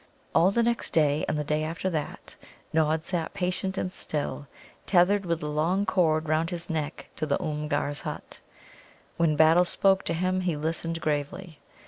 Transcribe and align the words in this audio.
All 0.33 0.49
the 0.49 0.63
next 0.63 0.93
day, 0.93 1.23
and 1.29 1.37
the 1.37 1.43
day 1.43 1.63
after 1.63 1.87
that, 1.91 2.35
Nod 2.73 3.05
sat 3.05 3.35
patient 3.35 3.77
and 3.77 3.93
still, 3.93 4.47
tethered 4.87 5.27
with 5.27 5.43
a 5.43 5.47
long 5.47 5.85
cord 5.85 6.27
round 6.27 6.49
his 6.49 6.71
neck 6.71 7.07
to 7.17 7.27
the 7.27 7.37
Oomgar's 7.39 8.01
hut. 8.01 8.39
When 9.17 9.35
Battle 9.35 9.63
spoke 9.63 10.01
to 10.05 10.15
him 10.15 10.41
he 10.41 10.55
listened 10.57 11.01
gravely. 11.01 11.59